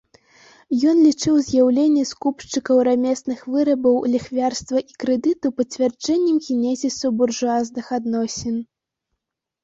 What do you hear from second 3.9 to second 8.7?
ліхвярства і крэдыту пацвярджэннем генезісу буржуазных адносін.